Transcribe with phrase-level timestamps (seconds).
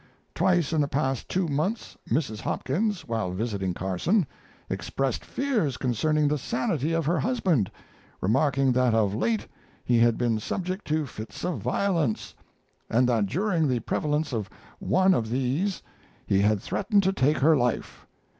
[0.33, 2.39] Twice in the past two months Mrs.
[2.41, 4.25] Hopkins, while visiting Carson,
[4.67, 7.69] expressed fears concerning the sanity of her husband,
[8.19, 9.45] remarking that of late
[9.85, 12.33] he had been subject to fits of violence,
[12.89, 15.83] and that during the prevalence of one of these
[16.25, 18.07] he had threatened to take her life.